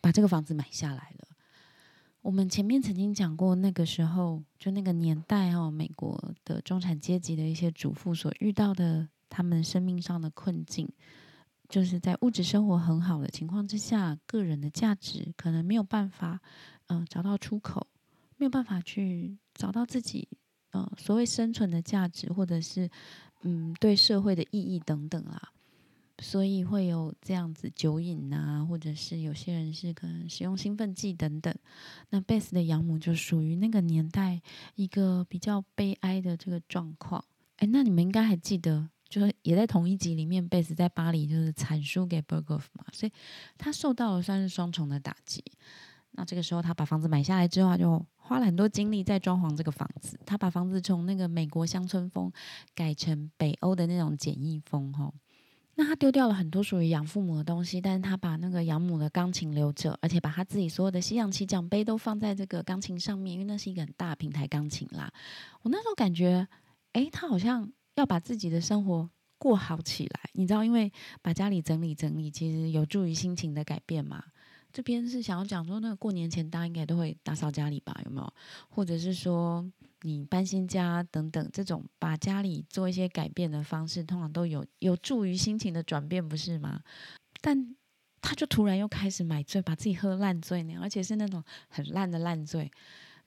[0.00, 1.28] 把这个房子买下来了。
[2.20, 9.08] 我们前面曾经讲过，那个时候就那个年代哦，美国的中产阶级的一些主妇所遇到的。
[9.30, 10.88] 他们生命上的困境，
[11.68, 16.40] 就是在物质生活很好的情况之下，个人的价值可能没有办法，
[16.86, 17.86] 嗯，找到出口，
[18.38, 20.26] 没有办法去找到自己，
[20.72, 22.90] 嗯，所谓生存的价值，或者是，
[23.42, 25.52] 嗯，对社会的意义等等啦，
[26.18, 31.54] 所以会有这样子酒瘾啊，或者是有些人是可能使用兴奋剂等等。
[32.10, 34.40] 那贝斯的养母就属于那个年代
[34.74, 37.24] 一个比较悲哀的这个状况。
[37.56, 38.88] 哎，那你们应该还记得。
[39.08, 43.12] 就是也在同一集里面，贝斯在巴黎就是惨输给 Berghoff 嘛，所以
[43.56, 45.42] 他受到了算是双重的打击。
[46.18, 50.18] 那这个时候他把房子买下来之后，就花了很多精力在装潢这个房子。
[50.26, 52.32] 他把房子从那个美国乡村风
[52.74, 55.12] 改成北欧的那种简易风哈。
[55.76, 65.10] 那他丢掉了很多属于养父母的东西，但是他把那个养母的钢琴留着，而且把他自己所有的西洋棋奖杯都放在这个钢琴上面，因为那是一个很大平台钢琴啦。
[65.62, 66.46] 我那时候感觉，
[66.92, 67.72] 哎，他好像。
[67.94, 74.22] 要把自己的生活过好起来，你知道，因为把家里整理整理，其实有助于心情的改变嘛。
[74.72, 77.98] 这边是想要讲说，那个过年前大家应该都会打扫家里吧？
[78.04, 78.32] 有没有？
[78.68, 79.64] 或者是说
[80.02, 86.80] 你搬新家等等，这种把家里做一些改变的方式，通常都有有助于心情的转变，不是吗？
[87.40, 87.74] 但
[88.20, 92.70] 他就突然又开始买醉，把自己喝烂醉那样，而且是那种很烂的烂醉。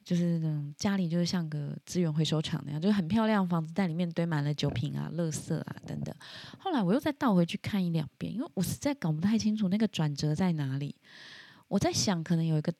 [0.04, 6.14] 就是那种家里就是像个资源回收厂那样，就很漂亮房子，在里面堆满了酒瓶啊、垃圾啊等等。
[6.58, 10.96] 后来我又再倒回去看一两遍，因为我实在搞不太清楚那个转折在哪里。
[11.72, 12.74] 我在想，可能有一个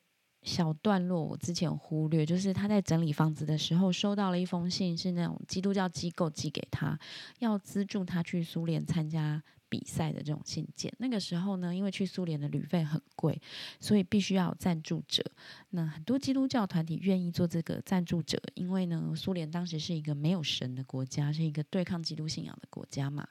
[0.44, 7.00] 小段落我之前忽略，就是他在整理房子的时候收到了一封信，是那种基督教机构寄给他，
[7.40, 9.42] 要资助他去苏联参加。
[9.72, 13.42] 比赛的这种信件，那个时候呢，因为去苏联的旅费很贵，
[13.80, 15.24] 所以必须要有赞助者。
[15.70, 23.26] 那很多基督教团体愿意做这个赞助者，因为呢，苏联当时是一个没有神的国家，是一个对抗基督信仰的国家嘛。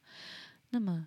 [0.70, 1.06] 那么，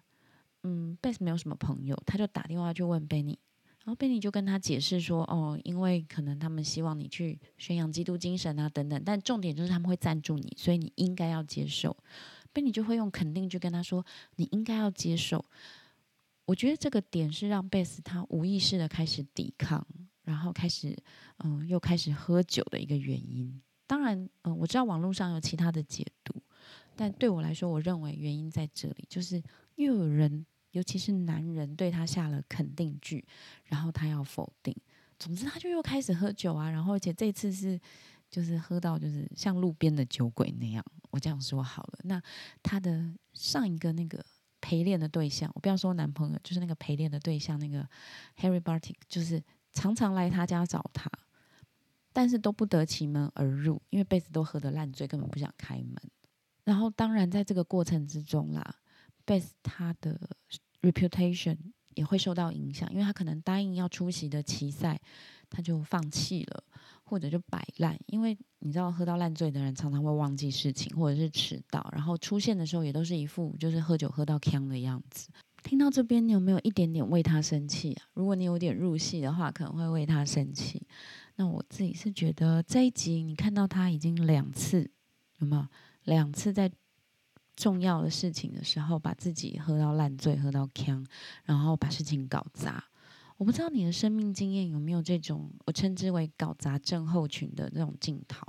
[0.62, 3.40] 嗯，贝斯没有什么朋友，他就打电话去问贝尼，
[3.84, 11.96] 然后贝尼就跟他解释说：“哦，因为可能他们希望你去宣扬基督精神啊，等等，但重点就是他们会赞助你，所以你应该要接受。”
[12.54, 14.06] 贝尼就会用肯定句跟他说
[14.38, 15.44] ：“你应该要接受。”
[16.46, 19.86] 我觉得这个点是让贝斯他无意识的开始抵抗，
[20.24, 20.96] 然后开始
[21.38, 23.62] 嗯，又开始喝酒的一个原因。
[23.88, 26.34] 当然，嗯，我知道网络上有其他的解读，
[26.96, 29.42] 但对我来说，我认为原因在这里，就是
[29.76, 33.26] 又有人，尤其是男人，对他下了肯定句，
[33.64, 34.76] 然后他要否定。
[35.18, 37.80] 总之，他就又开始喝酒啊，然后而且这次是。
[38.30, 42.00] 就是喝到就是像路边的酒鬼那样，我这样说好了。
[42.06, 42.20] 那
[42.64, 44.26] 他的上一个那个
[44.60, 47.88] 陪练的对象，我不要说男朋友，就是那个陪练的对象，那个
[48.40, 49.40] Harry Bartik，就是
[49.72, 51.08] 常常来他家找他，
[52.12, 55.96] 但是都不得其门而入，因为贝斯都喝得烂醉，根本不想开门。
[56.64, 58.78] 然后当然在这个过程之中啦，
[59.26, 60.20] 贝斯他的
[60.84, 61.58] reputation
[61.96, 65.02] 也会受到影响，因为他可能答应要出席的棋赛，
[65.50, 66.64] 他就放弃了。
[67.06, 75.30] 或者就摆烂，因为你知道喝到烂醉的人常常会忘记事情，或者是迟到，然后出现的时候也都是一副就是喝酒喝到呛的样子。
[75.62, 78.08] 听到这边，你有没有一点点为他生气啊？
[78.14, 80.82] 如果你有点入戏的话，可能会为他生气。
[81.36, 84.90] 那我自己是觉得这一集你看到他已经两次，
[85.38, 85.68] 有没有
[86.06, 86.72] 两次在
[87.56, 91.06] 重要的事情的时候把自己喝到烂醉、喝到呛，
[91.44, 92.84] 然后把事情搞砸。
[93.38, 98.46] 我不知道你的生命经验有没有这种我称之为搞砸症候群的那种镜头。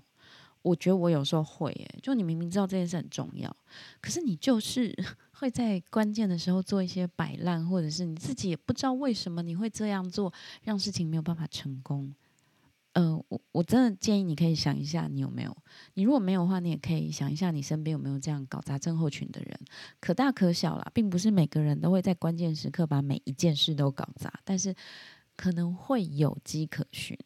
[0.62, 3.54] 我觉得我有时候会，诶，就你明明知道这件事很重要，
[4.00, 4.94] 可是你就是
[5.32, 12.14] 会在关键的时候做一些摆烂，或者是你自己也不知道为什么你会这样做，让事情没有办法成功。
[12.94, 15.56] 呃，我我真的建议你可以想一下，你有没有？
[15.94, 19.60] 你如果没有的话，你也可以想一下，你身边有没有这样搞砸症候群的人？
[20.00, 24.72] 可大可小啦，并不是每个人都会在关键时刻把每一件事都搞砸，但是
[25.36, 27.18] 可能会有迹可循。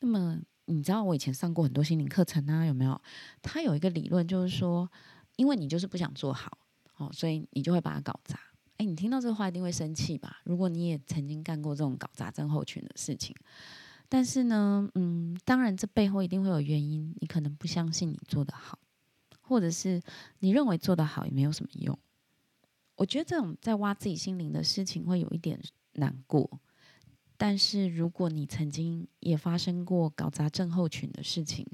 [0.00, 3.00] 那么，你知道我以前上过很多心灵课程啊，有没有？
[3.40, 4.90] 他有一个理论，就是说，
[5.36, 6.58] 因为你就是不想做好，
[6.98, 8.38] 哦，所以你就会把它搞砸。
[8.76, 10.42] 哎，你听到这话一定会生气吧？
[10.44, 13.34] 如果你也曾经干过这种搞砸症候群的事情。
[14.12, 17.14] 但是呢，嗯，当然这背后一定会有原因。
[17.18, 18.78] 你可能不相信你做得好，
[19.40, 20.02] 或者是
[20.40, 21.98] 你认为做得好也没有什么用。
[22.96, 25.58] 我觉得这种在挖自己心灵的事情会有一点
[25.94, 26.60] 难过。
[27.38, 31.66] 但是如果你曾经也发生过搞砸症候群的事情，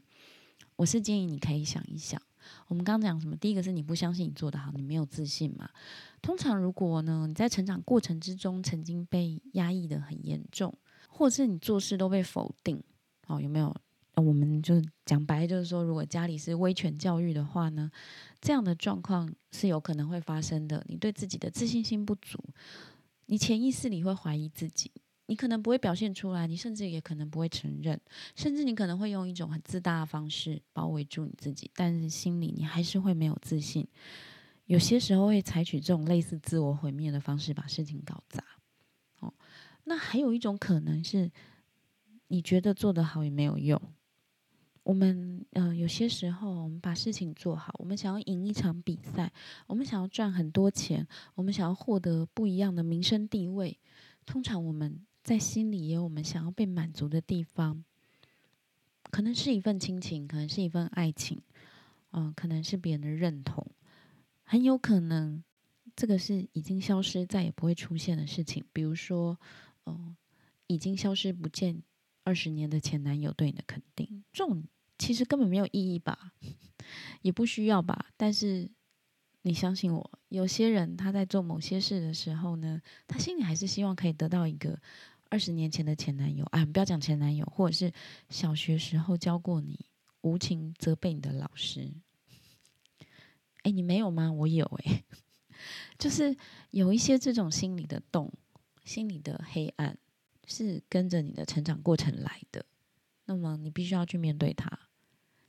[0.77, 2.23] 我是建议你可以想一想。
[2.69, 3.35] 我们刚讲什么？
[3.35, 5.69] 第一个是你不相信你做得好，你没有自信嘛。
[6.23, 10.73] 通常如果呢你在成长过程之中曾经被压抑的很严重，
[11.19, 12.81] 或者是你做事都被否定，
[13.27, 13.75] 哦，有没有？
[14.15, 17.91] 我们就讲白，就是说，如果家里是威权教育的话呢，
[18.41, 20.85] 这样的状况是有可能会发生的。
[20.89, 22.39] 你对自己的自信心不足，
[23.27, 24.93] 你潜意识里会怀疑自己。
[25.27, 28.01] 你可能不会表现出来，你甚至也可能不会承认，
[28.37, 33.85] 甚至你可能会用一种很自大的方式包围住你自己，但是心里你还是会没有自信。
[34.67, 38.45] 有些时候会采取这种类似自我毁灭的方式把事情搞砸。
[39.89, 41.31] 那还有一种可能是，
[42.29, 43.81] 你觉得做得好也没有用。
[44.85, 49.33] 我们呃有些时候我们把事情做好，我们想要赢一场比赛，
[49.67, 53.79] 我们想要赚很多钱，我们想要获得不一样的名声地位，
[54.25, 55.05] 通常我们。
[55.25, 57.85] 在心里也有我们想要被满足的地方，
[59.11, 61.43] 可能是一份亲情，可能是一份爱情，
[62.13, 63.67] 嗯，可能是别人的认同，
[64.45, 65.45] 很有可能
[65.95, 68.65] 这个是已经消失、再也不会出现的事情。
[68.73, 69.39] 比如说，
[69.89, 70.17] 嗯，
[70.67, 71.83] 已经消失不见
[72.25, 74.65] 二十年的前男友对你的肯定，这种
[74.99, 76.33] 其实根本没有意义吧，
[77.23, 78.07] 也不需要吧。
[78.17, 78.71] 但是
[79.43, 84.79] 你相信我，有些人他在做某些事的时候呢，他心里还是希望可以得到一个。
[85.31, 87.93] 二十年前的前男友，啊，不要讲前男友，或者是
[88.31, 89.85] 小学时候教过你
[90.23, 91.93] 无情责备你的老师。
[93.63, 94.33] 哎，你没有吗？
[94.33, 95.05] 我有哎，
[96.01, 96.35] 就是
[96.71, 98.33] 有一些这种心理的洞、
[98.89, 99.99] 心里的黑暗，
[100.47, 102.65] 是跟着你的成长过程来的。
[103.27, 104.89] 那么你必须要去面对它，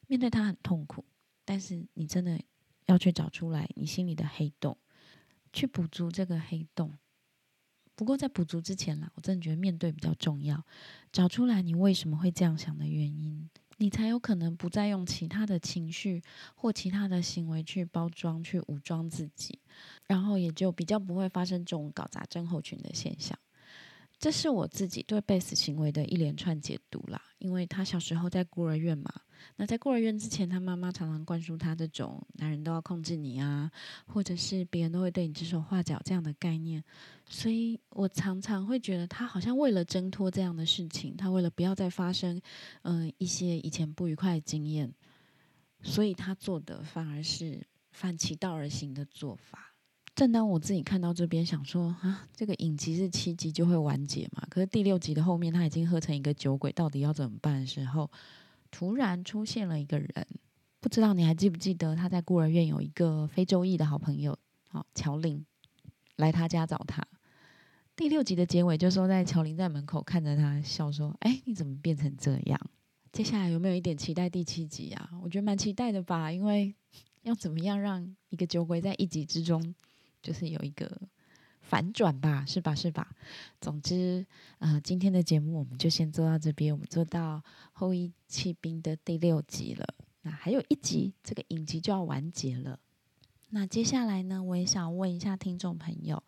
[0.08, 1.06] 面对它很痛苦，
[1.46, 2.38] 但是你真的
[2.88, 4.78] 要去找出来你心里的黑洞，
[5.54, 6.98] 去补足这个黑洞。
[7.96, 10.66] 不过在补足之前啦，我真的觉得面对比较重要，
[11.14, 16.22] 找出来你为什么会这样想的原因，你才有可能不再用其他的情绪
[16.56, 19.60] 或其他的行为去包装、去武装自己，
[20.10, 23.38] 然后也就比较不会发生这种搞砸症候群的现象。
[24.18, 29.14] 这是我自己对贝斯行为的一连串解读啦，因为他小时候在孤儿院嘛。
[29.56, 33.72] 那在孤儿院之前，他妈妈常常灌输他这种男人都要控制你啊，
[34.06, 36.84] 或者是别人都会对你指手画脚这样的概念，
[37.30, 42.42] 所以我常常会觉得他好像为了挣脱这样的事情，他为了不要再发生
[42.82, 44.94] 嗯一些以前不愉快的经验，
[45.82, 49.69] 所以他做的反而是反其道而行的做法。
[50.20, 58.12] 正当我自己看到这边想说啊，这个影集是七集就会完结嘛，可是第六集的后面他已经喝成一个酒鬼，到底要怎么办的时候？
[58.70, 60.28] 突然出现了一个人，
[60.82, 65.46] 不知道你还记不记得他在孤儿院有一个非洲裔的好朋友，好乔林，
[66.18, 67.02] 来他家找他。
[67.96, 72.60] 第六集的结尾就说，在乔林在门口看着他笑说：“哎，你怎么变成这样？”
[73.14, 75.12] 接下来有没有一点期待第七集啊？
[75.24, 76.76] 我觉得蛮期待的吧，因为
[77.24, 79.74] 要怎么样让一个酒鬼在一集之中
[80.22, 81.00] 就是有一个。
[81.62, 82.74] 反转吧，是吧？
[82.74, 83.16] 是吧？
[83.62, 84.26] 总之，
[84.58, 87.38] 呃，今天的节目我们就先做到这边，我们做到
[87.74, 89.86] 《后羿弃兵》的第六集了。
[90.24, 92.80] 那还有一集，这个影集就要完结了。
[93.50, 96.24] 那接下来呢，我也想问一下听众朋友，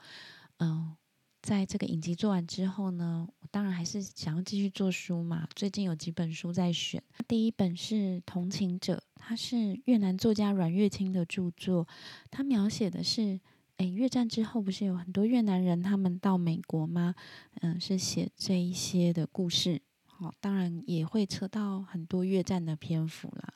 [0.58, 0.96] 嗯，
[1.42, 5.48] 在这个影集做完之后呢，我当然还是想要继续做书嘛。
[5.56, 7.96] 最近有几本书在选，第一本是
[8.28, 11.88] 《同情者》，它是越南作家阮月清的著作，
[12.30, 13.40] 他描写的是。
[13.82, 17.16] 哎，越战之后不是有很多越南人他们到美国吗？
[17.62, 19.82] 嗯，是写这一些的故事。
[20.06, 23.52] 好，当然也会扯到很多越战的篇幅啦。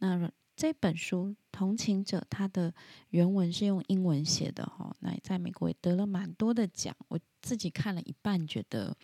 [0.00, 2.74] 那这本书《同情者》它的
[3.10, 6.96] 原文是用英文写的哈，那在美国也得了蛮多的奖。
[7.06, 8.96] 我自己看了一半，觉得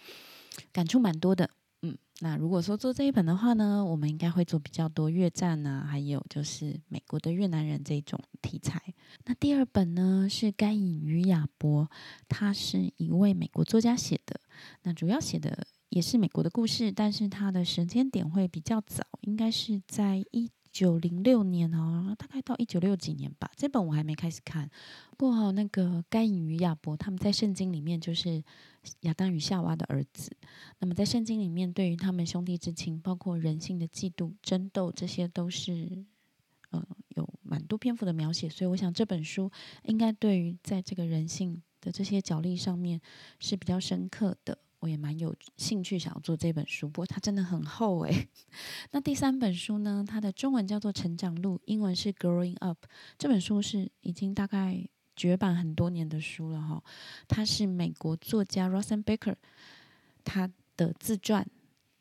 [0.73, 1.49] 感触蛮多的。
[2.21, 8.81] 那如果说做这一本的话呢，我们应该会做比较多越战啊，还有就是美国的越南人这种题材。
[9.25, 11.85] 那第二本呢是《该隐与亚伯》，
[12.29, 14.41] 他是一位美国作家写的，
[14.85, 20.51] 那主要写的也是美国的故事，但是他的时间点会比较早，应该是在一。
[20.75, 23.49] 九零六年哦，大概到一九六几年吧。
[23.55, 24.69] 这本我还没开始看。
[25.17, 28.43] 不过那个该隐与亚伯，他们在圣经里面就是
[29.03, 30.37] 亚当与夏娃的儿子。
[30.81, 36.05] 那么在圣经里面，对于他们兄弟之情，包括人性的嫉妒、争斗，这些都是
[36.71, 38.49] 呃有蛮多篇幅的描写。
[38.49, 39.49] 所以我想这本书
[39.85, 43.01] 应该对于在这个人性的这些角力上面
[43.39, 44.59] 是比较深刻的。
[44.85, 48.29] 我也蛮有兴趣想要做这本书，不过它真的很厚诶。
[48.93, 50.05] 那第三本书呢？
[50.07, 52.85] 它的中文叫做《成长路》，英文是《Growing Up》。
[53.17, 56.85] 这本书是已经大概绝版很多年的书了哈。
[57.27, 59.37] 它是美国作家 Rosen Baker
[60.23, 61.49] 他的自传，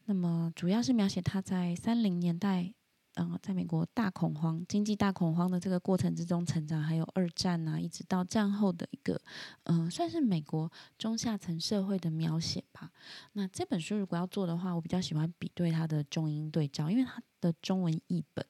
[0.03, 2.73] 那么主要是描写他在三零年代。
[3.15, 9.21] 嗯，在美国大恐慌、经济大恐慌的这个过程之中成长，还有二战啊，一直到战后的一个，
[9.65, 12.91] 嗯，算是美国中下层社会的描写吧。
[13.33, 18.43] 那这本书如果要做的话，我比较喜欢比对它的中英对照，因为它的中文译本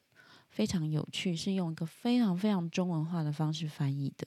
[0.49, 4.25] 非常有趣，是用一个非常非常中文化的方式翻译的，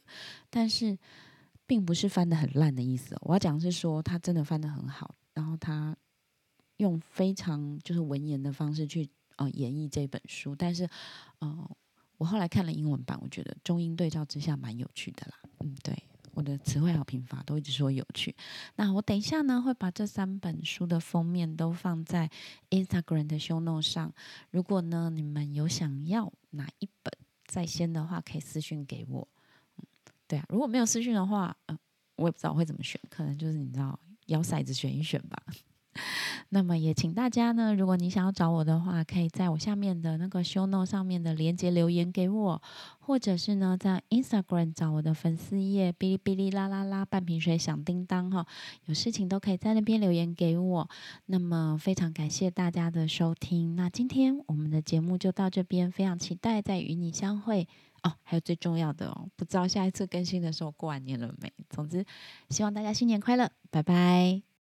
[0.50, 0.98] 但是
[1.66, 3.16] 并不是翻的很烂的意思。
[3.22, 5.96] 我要讲的是说，它真的翻的很好，然后它
[6.76, 9.08] 用非常就是文言的方式去。
[9.36, 10.88] 呃，演绎这本书，但是，
[11.38, 11.70] 呃，
[12.16, 15.38] 我后来看了英文版，我觉得中英对照之下蛮有趣的啦。
[15.60, 15.94] 嗯，对，
[16.32, 18.34] 我的词汇好贫乏，都一直说有趣。
[18.76, 22.30] 那我等一下呢，会把这三本书的封面都放在
[22.70, 24.12] Instagram 的 Show Note 上。
[24.50, 27.12] 如果呢，你们有想要哪一本
[27.46, 29.28] 在先的话，可以私信给我。
[29.76, 29.84] 嗯，
[30.26, 31.78] 对啊，如果没有私信的话，嗯，
[32.16, 35.42] 我也不知道会怎么选，可能就是你知道，摇骰子选一选吧。
[36.50, 42.62] 那么也请大家呢，如果你想要找我的话，可以在我下面的那个 show note 上面的连接留言给我，
[43.00, 48.46] 或者是呢在 Instagram 找我的粉丝页哔哩哔哩啦啦啦半瓶水响叮当哈，
[48.86, 50.88] 有事情都可以在那边留言给我。
[51.26, 57.66] 那么非常感谢大家的收听，那今天我们的节目就到这边，非常期待再与你相会
[58.02, 58.12] 哦。
[58.22, 61.52] 还有最重要的哦，不知道下一次更新的时候过完年了没？
[61.68, 62.04] 总之，
[62.50, 64.55] 希望大家新年快乐，拜拜。